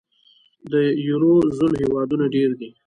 [0.71, 0.73] د
[1.07, 2.69] یورو زون هېوادونه ډېر دي.